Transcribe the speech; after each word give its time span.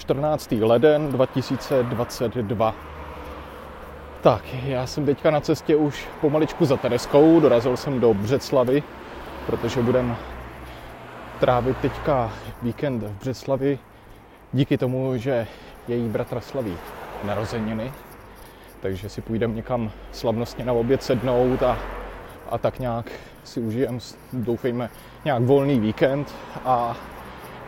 14. 0.00 0.52
leden 0.52 1.12
2022. 1.12 2.74
Tak, 4.22 4.44
já 4.64 4.86
jsem 4.86 5.06
teďka 5.06 5.30
na 5.30 5.40
cestě 5.40 5.76
už 5.76 6.08
pomaličku 6.20 6.64
za 6.64 6.76
Tereskou, 6.76 7.40
dorazil 7.40 7.76
jsem 7.76 8.00
do 8.00 8.14
Břeclavy, 8.14 8.82
protože 9.46 9.82
budem 9.82 10.16
trávit 11.40 11.76
teďka 11.76 12.32
víkend 12.62 13.02
v 13.02 13.10
Břeclavi 13.10 13.78
díky 14.52 14.78
tomu, 14.78 15.16
že 15.16 15.46
její 15.88 16.08
bratra 16.08 16.40
slaví 16.40 16.76
narozeniny, 17.24 17.92
takže 18.80 19.08
si 19.08 19.20
půjdeme 19.20 19.54
někam 19.54 19.90
slavnostně 20.12 20.64
na 20.64 20.72
oběd 20.72 21.02
sednout 21.02 21.62
a, 21.62 21.78
a 22.50 22.58
tak 22.58 22.78
nějak 22.78 23.12
si 23.44 23.60
užijem, 23.60 23.98
doufejme, 24.32 24.90
nějak 25.24 25.42
volný 25.42 25.80
víkend 25.80 26.34
a 26.64 26.96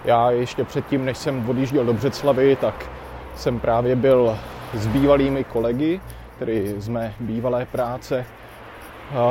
já 0.04 0.30
ještě 0.30 0.64
předtím, 0.64 1.04
než 1.04 1.18
jsem 1.18 1.48
odjížděl 1.48 1.84
do 1.84 1.92
Břeclavy, 1.92 2.56
tak 2.56 2.90
jsem 3.36 3.60
právě 3.60 3.96
byl 3.96 4.38
s 4.74 4.86
bývalými 4.86 5.44
kolegy, 5.44 6.00
tedy 6.38 6.74
z 6.80 6.88
mé 6.88 7.14
bývalé 7.20 7.66
práce, 7.66 8.24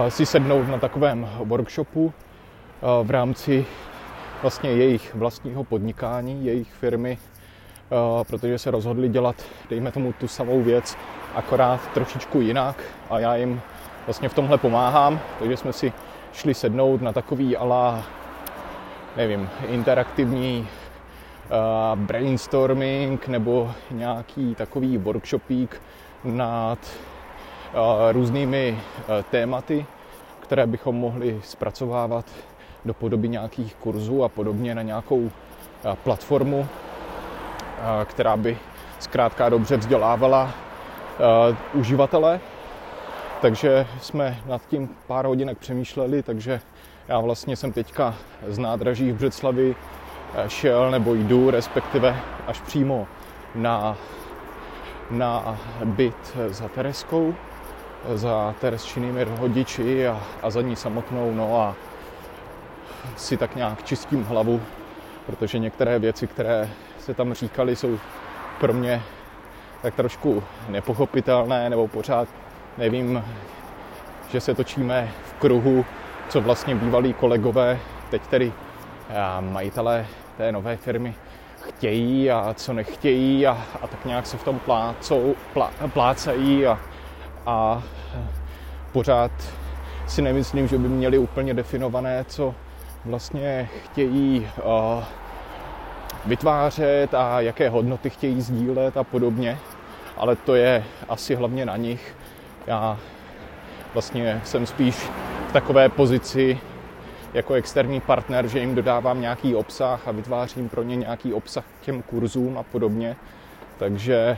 si 0.10 0.26
sednout 0.26 0.68
na 0.68 0.78
takovém 0.78 1.30
workshopu 1.44 2.14
v 3.04 3.12
rámci 3.12 3.66
vlastně 4.42 4.70
jejich 4.70 5.16
vlastního 5.16 5.64
podnikání, 5.64 6.46
jejich 6.46 6.74
firmy, 6.74 7.18
protože 8.28 8.58
se 8.58 8.72
rozhodli 8.72 9.10
dělat, 9.10 9.36
dejme 9.70 9.92
tomu, 9.92 10.14
tu 10.14 10.28
samou 10.28 10.62
věc, 10.62 10.98
akorát 11.36 11.80
trošičku 11.94 12.42
jinak. 12.42 12.84
A 13.10 13.20
já 13.20 13.36
jim 13.36 13.62
vlastně 14.08 14.30
v 14.30 14.34
tomhle 14.34 14.58
pomáhám, 14.58 15.20
takže 15.40 15.58
jsme 15.58 15.74
si 15.74 15.94
šli 16.34 16.54
sednout 16.54 17.02
na 17.02 17.14
takový 17.14 17.58
ala, 17.58 18.04
nevím, 19.18 19.50
interaktivní 19.68 20.68
uh, 20.68 22.00
brainstorming 22.00 23.28
nebo 23.28 23.72
nějaký 23.92 24.56
takový 24.56 24.98
workshopík 24.98 25.82
nad 26.24 26.80
uh, 27.74 27.80
různými 28.12 28.80
uh, 28.80 29.06
tématy, 29.32 29.86
které 30.40 30.68
bychom 30.68 30.96
mohli 30.96 31.42
zpracovávat 31.44 32.26
do 32.86 32.94
podoby 32.94 33.30
nějakých 33.30 33.76
kurzů 33.76 34.24
a 34.24 34.30
podobně 34.30 34.76
na 34.76 34.82
nějakou 34.82 35.32
platformu, 36.04 36.68
která 38.06 38.38
by 38.38 38.58
zkrátka 39.00 39.50
dobře 39.50 39.78
vzdělávala 39.78 40.52
uživatele. 41.74 42.40
Takže 43.42 43.88
jsme 44.02 44.38
nad 44.46 44.62
tím 44.68 44.90
pár 45.08 45.26
hodinek 45.26 45.58
přemýšleli, 45.58 46.24
takže 46.24 46.62
já 47.08 47.20
vlastně 47.20 47.56
jsem 47.56 47.72
teďka 47.72 48.16
z 48.48 48.58
nádraží 48.58 49.12
v 49.12 49.16
Břeclavi 49.16 49.76
eh, 50.36 50.50
šel 50.50 50.92
nebo 50.92 51.14
jdu 51.14 51.52
respektive 51.52 52.20
až 52.48 52.62
přímo 52.62 53.08
na, 53.56 53.98
na 55.12 55.60
byt 55.84 56.38
za 56.48 56.68
Tereskou, 56.68 57.36
za 58.14 58.56
Teresčinými 58.62 59.24
rodiči 59.24 60.08
a, 60.08 60.24
a 60.42 60.50
za 60.50 60.62
ní 60.62 60.76
samotnou, 60.76 61.34
no 61.34 61.62
a 61.62 61.76
si 63.18 63.38
tak 63.38 63.56
nějak 63.56 63.84
čistím 63.84 64.24
hlavu, 64.24 64.62
protože 65.26 65.60
některé 65.60 66.00
věci, 66.00 66.28
které 66.28 66.70
se 67.00 67.14
tam 67.14 67.34
říkali, 67.34 67.76
jsou 67.76 68.00
pro 68.60 68.74
mě 68.74 69.02
tak 69.82 69.96
trošku 69.96 70.44
nepochopitelné 70.70 71.70
nebo 71.70 71.88
pořád 71.88 72.28
nevím, 72.78 73.24
že 74.32 74.42
se 74.42 74.56
točíme 74.56 75.12
v 75.26 75.34
kruhu, 75.34 75.86
co 76.32 76.42
vlastně 76.42 76.76
bývalí 76.76 77.14
kolegové, 77.14 77.80
teď 78.10 78.28
tedy 78.28 78.54
majitelé 79.40 80.06
té 80.38 80.52
nové 80.52 80.78
firmy 80.78 81.16
chtějí 81.68 82.32
a 82.32 82.54
co 82.54 82.74
nechtějí 82.74 83.48
a, 83.48 83.58
a 83.82 83.88
tak 83.88 84.06
nějak 84.06 84.28
se 84.28 84.38
v 84.38 84.44
tom 84.44 84.60
plácou, 84.60 85.36
plá, 85.54 85.72
plácají 85.94 86.66
a, 86.66 86.80
a 87.46 87.84
pořád 88.92 89.32
si 90.08 90.22
nemyslím, 90.22 90.68
že 90.68 90.78
by 90.78 90.88
měli 90.88 91.18
úplně 91.18 91.54
definované, 91.54 92.26
co 92.28 92.56
vlastně 93.06 93.70
chtějí 93.84 94.48
uh, 94.64 95.04
vytvářet 96.26 97.14
a 97.14 97.42
jaké 97.42 97.70
hodnoty 97.70 98.10
chtějí 98.10 98.42
sdílet 98.42 98.98
a 98.98 99.04
podobně. 99.04 99.58
Ale 100.18 100.36
to 100.36 100.56
je 100.56 100.84
asi 101.10 101.36
hlavně 101.36 101.66
na 101.66 101.78
nich, 101.78 102.16
já 102.68 102.98
vlastně 103.94 104.42
jsem 104.44 104.66
spíš 104.66 105.10
takové 105.54 105.90
pozici 105.90 106.60
jako 107.34 107.54
externí 107.54 108.02
partner, 108.02 108.48
že 108.48 108.60
jim 108.60 108.76
dodávám 108.76 109.22
nějaký 109.22 109.56
obsah 109.56 110.08
a 110.08 110.12
vytvářím 110.12 110.70
pro 110.70 110.84
ně 110.84 110.96
nějaký 110.96 111.34
obsah 111.34 111.64
k 111.82 111.86
těm 111.86 112.02
kurzům 112.02 112.58
a 112.58 112.64
podobně. 112.64 113.16
Takže 113.78 114.38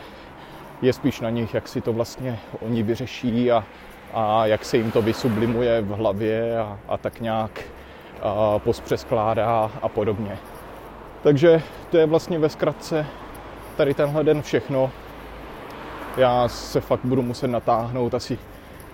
je 0.82 0.94
spíš 0.94 1.20
na 1.20 1.30
nich, 1.30 1.54
jak 1.54 1.68
si 1.68 1.82
to 1.82 1.94
vlastně 1.94 2.40
oni 2.60 2.84
vyřeší 2.84 3.52
a, 3.52 3.64
a 4.14 4.46
jak 4.46 4.66
se 4.66 4.78
jim 4.78 4.92
to 4.92 5.02
vysublimuje 5.02 5.82
v 5.82 5.90
hlavě 5.90 6.60
a, 6.60 6.80
a 6.88 6.98
tak 6.98 7.22
nějak 7.22 7.62
a 8.22 8.60
pospřeskládá 8.60 9.72
a 9.82 9.90
podobně. 9.90 10.38
Takže 11.24 11.62
to 11.90 11.98
je 11.98 12.06
vlastně 12.06 12.40
ve 12.40 12.50
zkratce 12.50 13.06
tady 13.78 13.94
tenhle 13.94 14.24
den 14.24 14.42
všechno 14.42 14.92
já 16.18 16.48
se 16.48 16.82
fakt 16.82 17.00
budu 17.04 17.22
muset 17.22 17.48
natáhnout 17.48 18.14
asi 18.14 18.40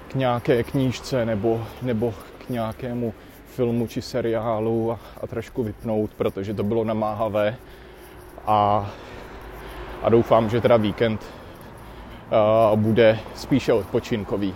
k 0.10 0.16
nějaké 0.16 0.64
knížce 0.64 1.26
nebo, 1.26 1.66
nebo 1.82 2.14
k 2.38 2.50
nějakému 2.50 3.14
filmu 3.48 3.88
či 3.88 4.02
seriálu 4.02 4.92
a, 4.92 5.00
a 5.22 5.28
trošku 5.28 5.64
vypnout, 5.64 6.14
protože 6.14 6.54
to 6.54 6.64
bylo 6.64 6.84
namáhavé 6.84 7.56
a, 8.46 8.90
a 10.04 10.10
doufám, 10.10 10.50
že 10.50 10.62
teda 10.62 10.78
víkend 10.78 11.26
uh, 12.72 12.80
bude 12.80 13.20
spíše 13.36 13.74
odpočinkový. 13.74 14.56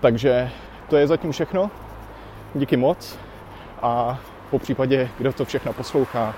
Takže 0.00 0.50
to 0.88 0.96
je 0.96 1.06
zatím 1.06 1.32
všechno. 1.32 1.70
Díky 2.54 2.76
moc 2.76 3.18
a 3.82 4.18
po 4.50 4.58
případě, 4.58 5.08
kdo 5.18 5.32
to 5.32 5.44
všechno 5.44 5.72
poslouchá, 5.72 6.34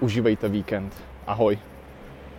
užívejte 0.00 0.48
víkend. 0.48 0.94
Ahoj. 1.26 1.58